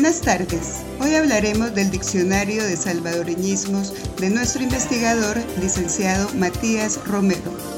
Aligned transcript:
Buenas 0.00 0.20
tardes. 0.20 0.84
Hoy 1.00 1.16
hablaremos 1.16 1.74
del 1.74 1.90
diccionario 1.90 2.62
de 2.62 2.76
salvadoreñismos 2.76 3.92
de 4.18 4.30
nuestro 4.30 4.62
investigador, 4.62 5.36
licenciado 5.60 6.32
Matías 6.34 7.04
Romero. 7.04 7.77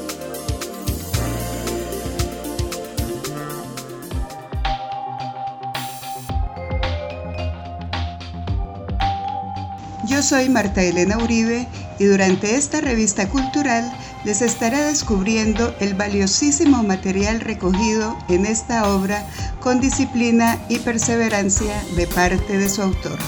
Soy 10.31 10.47
Marta 10.47 10.81
Elena 10.81 11.17
Uribe 11.17 11.67
y 11.99 12.05
durante 12.05 12.55
esta 12.55 12.79
revista 12.79 13.27
cultural 13.27 13.91
les 14.23 14.41
estaré 14.41 14.77
descubriendo 14.77 15.75
el 15.81 15.93
valiosísimo 15.93 16.83
material 16.83 17.41
recogido 17.41 18.17
en 18.29 18.45
esta 18.45 18.95
obra 18.95 19.27
con 19.59 19.81
disciplina 19.81 20.57
y 20.69 20.79
perseverancia 20.79 21.83
de 21.97 22.07
parte 22.07 22.57
de 22.57 22.69
su 22.69 22.81
autor. 22.81 23.19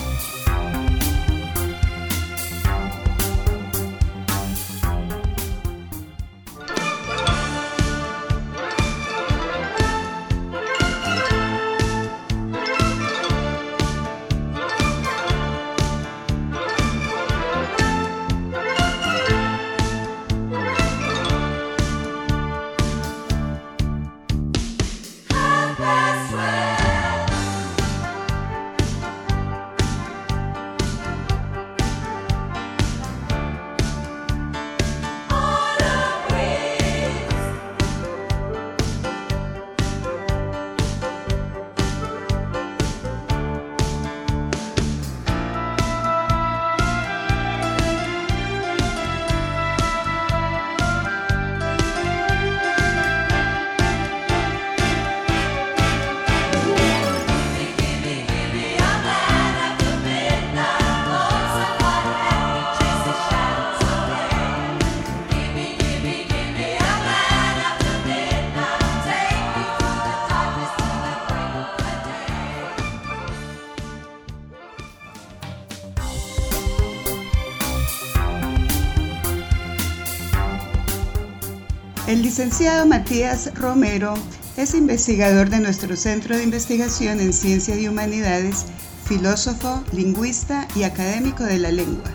El 82.06 82.22
licenciado 82.22 82.86
Matías 82.86 83.53
Romero 83.56 84.14
es 84.58 84.74
investigador 84.74 85.50
de 85.50 85.62
nuestro 85.62 85.96
Centro 85.96 86.36
de 86.36 86.44
Investigación 86.44 87.22
en 87.22 87.31
Ciencias 87.31 87.78
y 87.78 87.88
Humanidades, 87.88 88.66
filósofo, 89.06 89.81
lingüista 89.94 90.68
y 90.75 90.84
académico 90.84 91.46
de 91.46 91.59
la 91.59 91.72
lengua, 91.72 92.12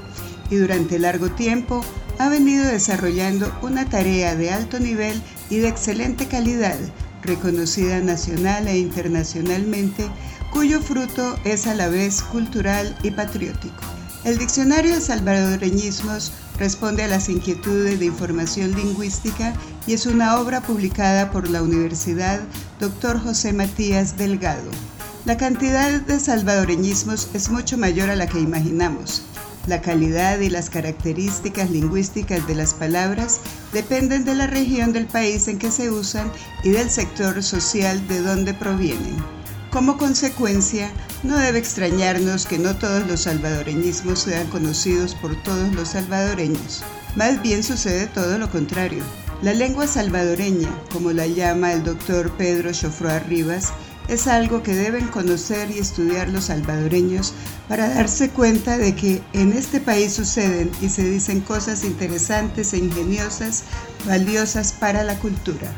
y 0.51 0.57
durante 0.57 0.99
largo 0.99 1.31
tiempo 1.31 1.83
ha 2.19 2.29
venido 2.29 2.67
desarrollando 2.67 3.51
una 3.63 3.89
tarea 3.89 4.37
de 4.37 4.51
alto 4.51 4.79
nivel 4.79 5.23
y 5.49 5.57
de 5.57 5.69
excelente 5.69 6.27
calidad, 6.27 6.77
reconocida 7.23 8.01
nacional 8.01 8.69
e 8.69 8.77
internacionalmente, 8.77 10.05
cuyo 10.53 10.83
fruto 10.83 11.35
es 11.45 11.67
a 11.67 11.75
la 11.75 11.89
vez 11.89 12.21
cultural 12.21 12.95
y 13.03 13.11
patriótico. 13.11 13.83
El 14.25 14.37
Diccionario 14.37 14.95
de 14.95 15.01
Salvadoreñismos 15.01 16.33
responde 16.59 17.05
a 17.05 17.09
las 17.09 17.29
inquietudes 17.29 17.99
de 17.99 18.07
información 18.07 18.75
lingüística 18.75 19.55
y 19.87 19.95
es 19.95 20.07
una 20.07 20.39
obra 20.39 20.61
publicada 20.61 21.31
por 21.31 21.49
la 21.49 21.63
Universidad 21.63 22.41
Dr. 22.81 23.21
José 23.21 23.53
Matías 23.53 24.17
Delgado. 24.17 24.71
La 25.25 25.37
cantidad 25.37 26.01
de 26.01 26.21
salvadoreñismos 26.21 27.31
es 27.35 27.51
mucho 27.51 27.77
mayor 27.77 28.11
a 28.11 28.17
la 28.17 28.27
que 28.27 28.41
imaginamos. 28.41 29.23
La 29.67 29.83
calidad 29.83 30.41
y 30.41 30.49
las 30.49 30.71
características 30.71 31.71
lingüísticas 31.71 32.47
de 32.47 32.55
las 32.55 32.73
palabras 32.73 33.41
dependen 33.73 34.25
de 34.25 34.35
la 34.35 34.47
región 34.47 34.93
del 34.93 35.07
país 35.07 35.47
en 35.49 35.59
que 35.59 35.71
se 35.71 35.91
usan 35.91 36.33
y 36.65 36.71
del 36.71 36.89
sector 36.89 37.43
social 37.43 38.07
de 38.09 38.23
donde 38.23 38.55
provienen. 38.55 39.38
Como 39.71 39.99
consecuencia, 39.99 40.91
no 41.23 41.37
debe 41.37 41.59
extrañarnos 41.59 42.47
que 42.47 42.59
no 42.59 42.75
todos 42.77 43.07
los 43.07 43.21
salvadoreñismos 43.23 44.21
sean 44.21 44.47
conocidos 44.47 45.15
por 45.15 45.37
todos 45.43 45.75
los 45.75 45.91
salvadoreños. 45.91 46.83
Más 47.17 47.43
bien 47.43 47.63
sucede 47.63 48.07
todo 48.07 48.39
lo 48.39 48.51
contrario. 48.51 49.05
La 49.43 49.53
lengua 49.53 49.87
salvadoreña, 49.87 50.71
como 50.91 51.13
la 51.13 51.27
llama 51.27 51.75
el 51.75 51.85
doctor 51.85 52.31
Pedro 52.39 52.73
Chofroa 52.73 53.19
Rivas, 53.19 53.69
es 54.09 54.27
algo 54.27 54.63
que 54.63 54.75
deben 54.75 55.07
conocer 55.09 55.71
y 55.71 55.79
estudiar 55.79 56.31
los 56.31 56.45
salvadoreños 56.45 57.35
para 57.69 57.91
darse 57.91 58.31
cuenta 58.31 58.79
de 58.79 58.95
que 58.95 59.21
en 59.35 59.53
este 59.53 59.81
país 59.81 60.15
suceden 60.15 60.71
y 60.81 60.89
se 60.89 61.05
dicen 61.05 61.43
cosas 61.43 61.85
interesantes 61.85 62.73
e 62.73 62.79
ingeniosas, 62.79 63.65
valiosas 64.07 64.73
para 64.73 65.05
la 65.05 65.19
cultura. 65.19 65.71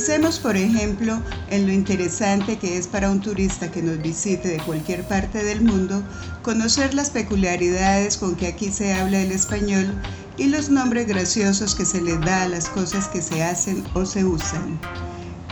Pensemos, 0.00 0.38
por 0.38 0.56
ejemplo, 0.56 1.20
en 1.50 1.66
lo 1.66 1.74
interesante 1.74 2.56
que 2.56 2.78
es 2.78 2.86
para 2.86 3.10
un 3.10 3.20
turista 3.20 3.70
que 3.70 3.82
nos 3.82 4.00
visite 4.00 4.48
de 4.48 4.56
cualquier 4.56 5.06
parte 5.06 5.44
del 5.44 5.60
mundo 5.60 6.02
conocer 6.40 6.94
las 6.94 7.10
peculiaridades 7.10 8.16
con 8.16 8.34
que 8.34 8.46
aquí 8.46 8.72
se 8.72 8.94
habla 8.94 9.20
el 9.20 9.30
español 9.30 9.94
y 10.38 10.44
los 10.44 10.70
nombres 10.70 11.06
graciosos 11.06 11.74
que 11.74 11.84
se 11.84 12.00
le 12.00 12.16
da 12.16 12.44
a 12.44 12.48
las 12.48 12.70
cosas 12.70 13.08
que 13.08 13.20
se 13.20 13.42
hacen 13.42 13.84
o 13.92 14.06
se 14.06 14.24
usan. 14.24 14.80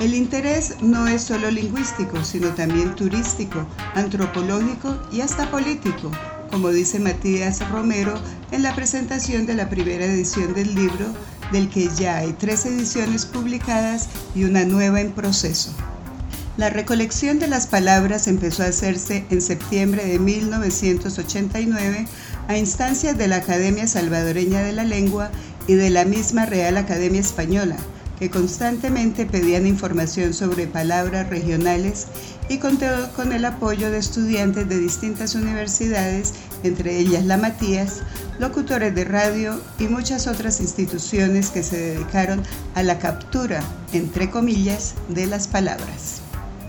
El 0.01 0.15
interés 0.15 0.77
no 0.81 1.07
es 1.07 1.25
solo 1.25 1.51
lingüístico, 1.51 2.25
sino 2.25 2.49
también 2.55 2.97
turístico, 2.97 3.67
antropológico 3.97 4.97
y 5.13 5.21
hasta 5.21 5.51
político, 5.51 6.11
como 6.51 6.71
dice 6.71 6.99
Matías 6.99 7.69
Romero 7.69 8.15
en 8.51 8.63
la 8.63 8.75
presentación 8.75 9.45
de 9.45 9.57
la 9.57 9.69
primera 9.69 10.07
edición 10.07 10.55
del 10.55 10.75
libro, 10.75 11.05
del 11.53 11.69
que 11.69 11.89
ya 11.97 12.19
hay 12.19 12.33
tres 12.33 12.67
ediciones 12.67 13.27
publicadas 13.27 14.09
y 14.35 14.45
una 14.45 14.65
nueva 14.65 15.01
en 15.01 15.13
proceso. 15.13 15.73
La 16.59 16.71
recolección 16.71 17.39
de 17.39 17.47
las 17.47 17.69
palabras 17.69 18.27
empezó 18.27 18.65
a 18.65 18.67
hacerse 18.67 19.25
en 19.31 19.41
septiembre 19.41 20.05
de 20.05 20.19
1989 20.19 22.09
a 22.49 22.59
instancias 22.59 23.17
de 23.17 23.29
la 23.29 23.37
Academia 23.37 23.87
Salvadoreña 23.87 24.63
de 24.63 24.73
la 24.73 24.83
Lengua 24.83 25.31
y 25.69 25.75
de 25.75 25.91
la 25.91 26.05
misma 26.05 26.47
Real 26.47 26.77
Academia 26.77 27.21
Española, 27.21 27.77
que 28.19 28.29
constantemente 28.29 29.25
pedían 29.25 29.69
información 29.69 30.35
sobre 30.35 30.67
palabras 30.67 31.29
regionales 31.29 32.09
y 32.49 32.59
contó 32.59 32.87
con 33.15 33.33
el 33.33 33.45
apoyo 33.45 33.93
de 33.93 33.99
estudiantes 33.99 34.69
de 34.69 34.81
distintas 34.81 35.37
universidades, 35.37 36.33
entre 36.65 36.99
ellas 36.99 37.25
la 37.25 37.37
Matías, 37.37 38.03
locutores 38.39 38.95
de 38.95 39.05
radio 39.05 39.61
y 39.79 39.85
muchas 39.85 40.27
otras 40.27 40.61
instituciones 40.61 41.51
que 41.51 41.63
se 41.63 41.79
dedicaron 41.79 42.43
a 42.75 42.83
la 42.83 42.99
captura, 42.99 43.63
entre 43.93 44.31
comillas, 44.31 44.95
de 45.09 45.27
las 45.27 45.49
palabras. 45.49 46.23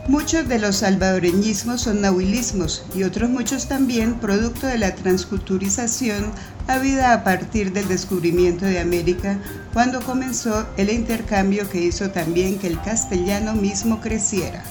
Muchos 0.08 0.48
de 0.48 0.58
los 0.58 0.78
salvadoreñismos 0.78 1.82
son 1.82 2.02
nahuilismos 2.02 2.84
y 2.96 3.04
otros 3.04 3.30
muchos 3.30 3.68
también 3.68 4.16
producto 4.16 4.66
de 4.66 4.80
la 4.80 4.96
transculturización 4.96 6.32
habida 6.68 7.14
a 7.14 7.24
partir 7.24 7.74
del 7.74 7.88
descubrimiento 7.88 8.66
de 8.66 8.80
América 8.80 9.38
cuando 9.72 10.02
comenzó 10.02 10.66
el 10.78 10.90
intercambio 10.90 11.70
que 11.70 11.82
hizo 11.82 12.10
también 12.10 12.58
que 12.58 12.66
el 12.66 12.82
castellano 12.82 13.54
mismo 13.54 14.02
creciera. 14.02 14.64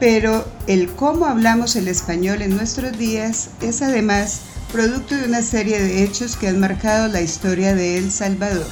Pero 0.00 0.46
el 0.66 0.88
cómo 0.88 1.26
hablamos 1.26 1.76
el 1.76 1.88
español 1.88 2.40
en 2.40 2.56
nuestros 2.56 2.96
días 2.96 3.50
es 3.60 3.82
además 3.82 4.40
producto 4.76 5.16
de 5.16 5.24
una 5.24 5.40
serie 5.40 5.82
de 5.82 6.04
hechos 6.04 6.36
que 6.36 6.48
han 6.48 6.60
marcado 6.60 7.08
la 7.08 7.22
historia 7.22 7.74
de 7.74 7.96
El 7.96 8.10
Salvador, 8.10 8.66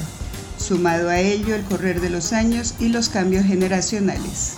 sumado 0.58 1.08
a 1.08 1.18
ello 1.18 1.54
el 1.54 1.62
correr 1.62 2.02
de 2.02 2.10
los 2.10 2.34
años 2.34 2.74
y 2.78 2.90
los 2.90 3.08
cambios 3.08 3.46
generacionales. 3.46 4.56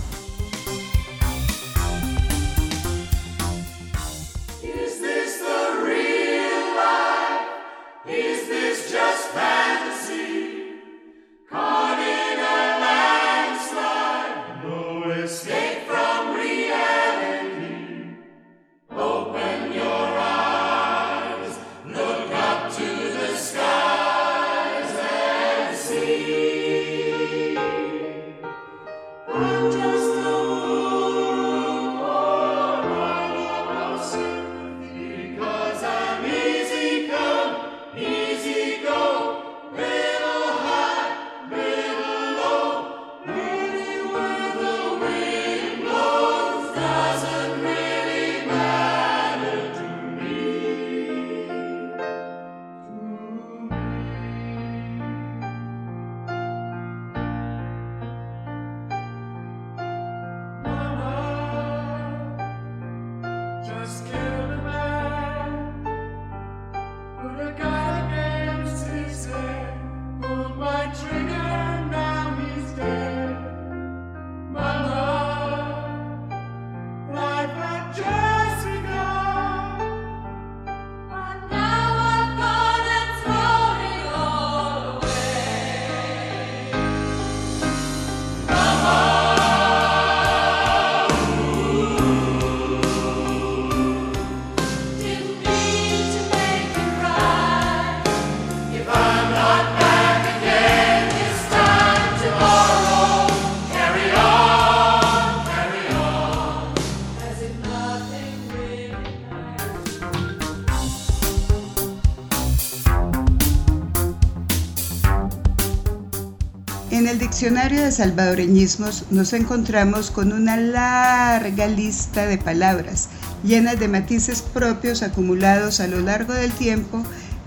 Diccionario 117.37 117.83
de 117.83 117.93
salvadoreñismos 117.93 119.05
nos 119.11 119.35
encontramos 119.35 120.11
con 120.11 120.33
una 120.33 120.57
larga 120.57 121.67
lista 121.67 122.25
de 122.25 122.39
palabras 122.39 123.11
llenas 123.45 123.79
de 123.79 123.89
matices 123.89 124.41
propios 124.41 125.03
acumulados 125.03 125.81
a 125.81 125.87
lo 125.87 126.01
largo 126.01 126.33
del 126.33 126.51
tiempo 126.51 127.03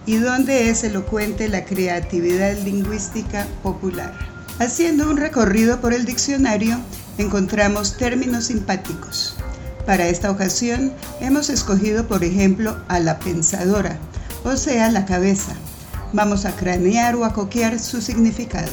y 0.05 0.17
donde 0.17 0.69
es 0.69 0.83
elocuente 0.83 1.47
la 1.47 1.65
creatividad 1.65 2.55
lingüística 2.59 3.47
popular. 3.63 4.13
Haciendo 4.59 5.09
un 5.09 5.17
recorrido 5.17 5.81
por 5.81 5.95
el 5.95 6.05
diccionario, 6.05 6.79
encontramos 7.17 7.97
términos 7.97 8.45
simpáticos. 8.45 9.37
Para 9.87 10.07
esta 10.07 10.29
ocasión 10.29 10.93
hemos 11.19 11.49
escogido, 11.49 12.07
por 12.07 12.23
ejemplo, 12.23 12.77
a 12.89 12.99
la 12.99 13.17
pensadora, 13.17 13.97
o 14.43 14.55
sea, 14.55 14.91
la 14.91 15.07
cabeza. 15.07 15.53
Vamos 16.13 16.45
a 16.45 16.55
cranear 16.55 17.15
o 17.15 17.25
a 17.25 17.33
coquear 17.33 17.79
su 17.79 18.03
significado. 18.03 18.69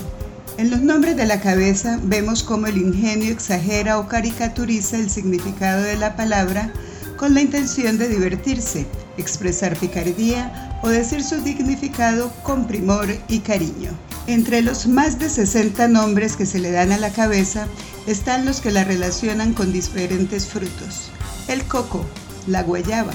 En 0.59 0.71
los 0.71 0.81
nombres 0.81 1.17
de 1.17 1.27
la 1.27 1.41
cabeza 1.41 2.01
vemos 2.03 2.43
cómo 2.43 2.67
el 2.67 2.79
ingenio 2.79 3.31
exagera 3.31 3.99
o 3.99 4.09
caricaturiza 4.09 4.97
el 4.97 5.11
significado 5.11 5.83
de 5.83 5.97
la 5.97 6.17
palabra 6.17 6.73
con 7.19 7.35
la 7.35 7.43
intención 7.43 7.99
de 7.99 8.09
divertirse, 8.09 8.87
expresar 9.19 9.77
picardía 9.77 10.79
o 10.83 10.89
decir 10.89 11.23
su 11.23 11.43
significado 11.43 12.33
con 12.43 12.67
primor 12.67 13.07
y 13.29 13.41
cariño. 13.41 13.91
Entre 14.27 14.63
los 14.63 14.87
más 14.87 15.19
de 15.19 15.29
60 15.29 15.89
nombres 15.89 16.37
que 16.37 16.47
se 16.47 16.59
le 16.59 16.71
dan 16.71 16.91
a 16.91 16.97
la 16.97 17.11
cabeza 17.11 17.67
están 18.07 18.47
los 18.47 18.63
que 18.63 18.73
la 18.73 18.85
relacionan 18.85 19.53
con 19.53 19.75
diferentes 19.75 20.47
frutos. 20.47 21.11
El 21.49 21.65
coco, 21.65 22.03
la 22.47 22.63
guayaba, 22.63 23.13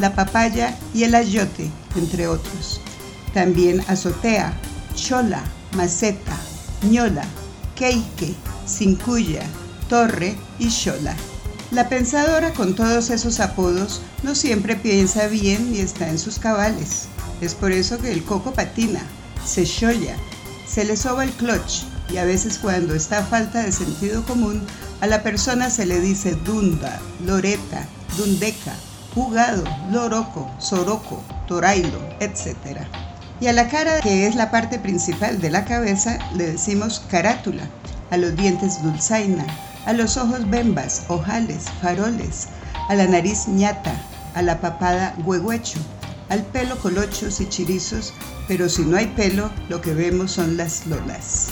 la 0.00 0.16
papaya 0.16 0.76
y 0.92 1.04
el 1.04 1.14
ayote, 1.14 1.70
entre 1.94 2.26
otros. 2.26 2.80
También 3.32 3.80
azotea, 3.86 4.54
chola, 4.96 5.44
maceta, 5.76 6.36
ñola, 6.82 7.24
queique, 7.76 8.34
cincuya, 8.66 9.42
torre 9.88 10.36
y 10.58 10.70
xola. 10.70 11.14
La 11.70 11.88
pensadora 11.88 12.52
con 12.52 12.74
todos 12.74 13.10
esos 13.10 13.38
apodos 13.40 14.00
no 14.22 14.34
siempre 14.34 14.76
piensa 14.76 15.26
bien 15.28 15.74
y 15.74 15.80
está 15.80 16.08
en 16.08 16.18
sus 16.18 16.38
cabales. 16.38 17.08
Es 17.40 17.54
por 17.54 17.72
eso 17.72 17.98
que 17.98 18.12
el 18.12 18.24
coco 18.24 18.52
patina, 18.52 19.00
se 19.46 19.64
cholla, 19.64 20.16
se 20.66 20.84
le 20.84 20.96
soba 20.96 21.24
el 21.24 21.30
clutch 21.32 21.84
y 22.12 22.16
a 22.16 22.24
veces 22.24 22.58
cuando 22.58 22.94
está 22.94 23.18
a 23.18 23.24
falta 23.24 23.62
de 23.62 23.72
sentido 23.72 24.24
común, 24.24 24.62
a 25.00 25.06
la 25.06 25.22
persona 25.22 25.70
se 25.70 25.86
le 25.86 26.00
dice 26.00 26.34
dunda, 26.44 27.00
loreta, 27.24 27.86
dundeca, 28.16 28.74
jugado, 29.14 29.64
loroco, 29.90 30.50
soroco, 30.58 31.22
torailo, 31.46 32.00
etc. 32.20 32.86
Y 33.40 33.46
a 33.46 33.54
la 33.54 33.68
cara, 33.68 34.00
que 34.02 34.26
es 34.26 34.34
la 34.34 34.50
parte 34.50 34.78
principal 34.78 35.40
de 35.40 35.50
la 35.50 35.64
cabeza, 35.64 36.18
le 36.34 36.52
decimos 36.52 37.02
carátula. 37.10 37.64
a 38.10 38.16
los 38.16 38.34
dientes 38.36 38.82
dulzaina, 38.82 39.46
a 39.86 39.92
los 39.92 40.16
ojos 40.16 40.50
bembas, 40.50 41.04
ojales, 41.08 41.66
faroles, 41.80 42.48
a 42.88 42.94
la 42.96 43.06
nariz 43.06 43.46
ñata, 43.46 43.94
a 44.34 44.42
la 44.42 44.60
papada 44.60 45.14
huehuecho, 45.24 45.78
al 46.28 46.42
pelo 46.42 46.76
colochos 46.78 47.40
y 47.40 47.48
chirizos, 47.48 48.12
pero 48.48 48.68
si 48.68 48.82
no 48.82 48.96
hay 48.96 49.06
pelo, 49.06 49.48
lo 49.68 49.80
que 49.80 49.94
vemos 49.94 50.32
son 50.32 50.56
las 50.56 50.86
lolas. 50.86 51.50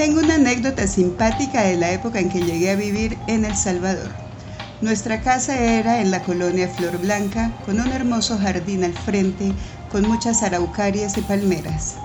Tengo 0.00 0.20
una 0.20 0.36
anécdota 0.36 0.86
simpática 0.86 1.60
de 1.60 1.76
la 1.76 1.92
época 1.92 2.20
en 2.20 2.30
que 2.30 2.40
llegué 2.40 2.70
a 2.70 2.74
vivir 2.74 3.18
en 3.26 3.44
El 3.44 3.54
Salvador. 3.54 4.08
Nuestra 4.80 5.20
casa 5.20 5.58
era 5.58 6.00
en 6.00 6.10
la 6.10 6.22
colonia 6.22 6.68
Flor 6.68 6.96
Blanca, 6.96 7.52
con 7.66 7.78
un 7.78 7.92
hermoso 7.92 8.38
jardín 8.38 8.82
al 8.82 8.94
frente, 8.94 9.52
con 9.92 10.08
muchas 10.08 10.42
araucarias 10.42 11.18
y 11.18 11.20
palmeras. 11.20 11.96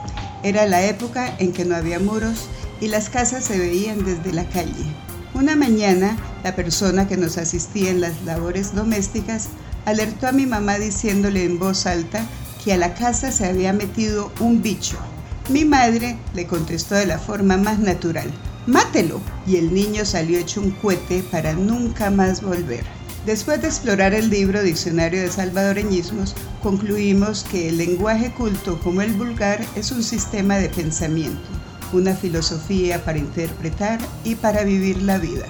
Era 0.43 0.65
la 0.65 0.83
época 0.83 1.37
en 1.39 1.53
que 1.53 1.63
no 1.63 1.73
había 1.73 1.99
muros 1.99 2.49
y 2.81 2.89
las 2.89 3.09
casas 3.09 3.45
se 3.45 3.57
veían 3.57 4.03
desde 4.03 4.33
la 4.33 4.43
calle. 4.49 4.93
Una 5.33 5.55
mañana, 5.55 6.17
la 6.43 6.53
persona 6.53 7.07
que 7.07 7.15
nos 7.15 7.37
asistía 7.37 7.91
en 7.91 8.01
las 8.01 8.23
labores 8.23 8.75
domésticas 8.75 9.47
alertó 9.85 10.27
a 10.27 10.33
mi 10.33 10.45
mamá 10.45 10.79
diciéndole 10.79 11.45
en 11.45 11.59
voz 11.59 11.85
alta 11.85 12.25
que 12.61 12.73
a 12.73 12.77
la 12.77 12.93
casa 12.93 13.31
se 13.31 13.45
había 13.45 13.71
metido 13.71 14.33
un 14.41 14.61
bicho. 14.61 14.97
Mi 15.47 15.63
madre 15.63 16.17
le 16.33 16.47
contestó 16.47 16.95
de 16.95 17.05
la 17.05 17.19
forma 17.19 17.55
más 17.55 17.77
natural, 17.77 18.31
mátelo. 18.65 19.21
Y 19.45 19.57
el 19.57 19.73
niño 19.73 20.03
salió 20.03 20.39
hecho 20.39 20.59
un 20.59 20.71
cohete 20.71 21.23
para 21.31 21.53
nunca 21.53 22.09
más 22.09 22.41
volver. 22.41 22.83
Después 23.27 23.61
de 23.61 23.67
explorar 23.67 24.15
el 24.15 24.29
libro 24.29 24.63
Diccionario 24.63 25.21
de 25.21 25.31
Salvadoreñismos, 25.31 26.35
concluimos 26.63 27.43
que 27.43 27.69
el 27.69 27.77
lenguaje 27.77 28.31
culto 28.33 28.79
como 28.79 29.01
el 29.01 29.13
vulgar 29.13 29.63
es 29.75 29.91
un 29.91 30.03
sistema 30.03 30.57
de 30.57 30.69
pensamiento, 30.69 31.47
una 31.93 32.15
filosofía 32.15 33.03
para 33.05 33.19
interpretar 33.19 33.99
y 34.23 34.35
para 34.35 34.63
vivir 34.63 35.01
la 35.03 35.19
vida. 35.19 35.45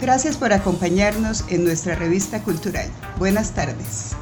Gracias 0.00 0.36
por 0.36 0.52
acompañarnos 0.52 1.44
en 1.48 1.64
nuestra 1.64 1.94
revista 1.94 2.42
cultural. 2.42 2.88
Buenas 3.18 3.52
tardes. 3.52 4.16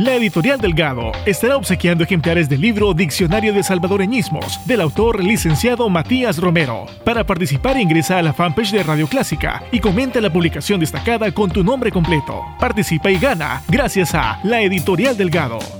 La 0.00 0.14
editorial 0.14 0.58
Delgado 0.58 1.12
estará 1.26 1.58
obsequiando 1.58 2.04
ejemplares 2.04 2.48
del 2.48 2.62
libro 2.62 2.94
Diccionario 2.94 3.52
de 3.52 3.62
Salvadoreñismos 3.62 4.66
del 4.66 4.80
autor 4.80 5.22
licenciado 5.22 5.90
Matías 5.90 6.38
Romero. 6.38 6.86
Para 7.04 7.26
participar 7.26 7.78
ingresa 7.78 8.16
a 8.16 8.22
la 8.22 8.32
fanpage 8.32 8.70
de 8.70 8.82
Radio 8.82 9.06
Clásica 9.06 9.62
y 9.70 9.78
comenta 9.78 10.22
la 10.22 10.32
publicación 10.32 10.80
destacada 10.80 11.30
con 11.32 11.50
tu 11.50 11.62
nombre 11.62 11.92
completo. 11.92 12.42
Participa 12.58 13.10
y 13.10 13.18
gana 13.18 13.62
gracias 13.68 14.14
a 14.14 14.40
La 14.42 14.62
Editorial 14.62 15.18
Delgado. 15.18 15.79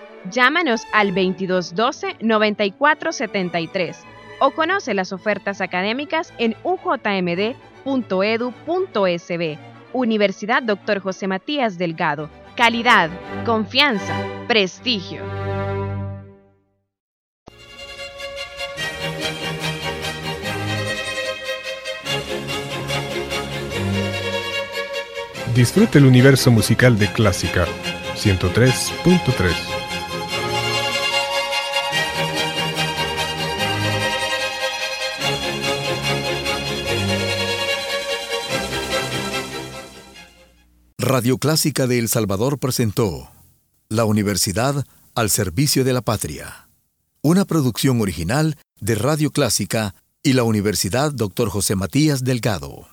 Llámanos 0.29 0.83
al 0.93 1.13
2212-9473 1.13 3.95
o 4.39 4.51
conoce 4.51 4.93
las 4.93 5.11
ofertas 5.13 5.61
académicas 5.61 6.31
en 6.37 6.55
ujmd.edu.sb. 6.63 7.57
Universidad 9.93 10.63
Dr. 10.63 10.99
José 10.99 11.27
Matías 11.27 11.77
Delgado. 11.77 12.29
Calidad, 12.55 13.09
confianza, 13.45 14.15
prestigio. 14.47 15.21
Disfrute 25.55 25.97
el 25.97 26.05
universo 26.05 26.49
musical 26.49 26.97
de 26.97 27.11
Clásica 27.11 27.65
103.3. 28.15 29.80
Radio 41.13 41.37
Clásica 41.39 41.87
de 41.87 41.99
El 41.99 42.07
Salvador 42.07 42.57
presentó 42.57 43.29
La 43.89 44.05
Universidad 44.05 44.85
al 45.13 45.29
Servicio 45.29 45.83
de 45.83 45.91
la 45.91 46.01
Patria, 46.01 46.69
una 47.21 47.43
producción 47.43 47.99
original 47.99 48.55
de 48.79 48.95
Radio 48.95 49.29
Clásica 49.29 49.93
y 50.23 50.31
la 50.31 50.43
Universidad 50.43 51.11
Dr. 51.11 51.49
José 51.49 51.75
Matías 51.75 52.23
Delgado. 52.23 52.87